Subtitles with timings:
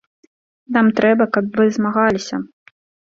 [0.77, 2.35] Нам трэба, каб вы змагаліся.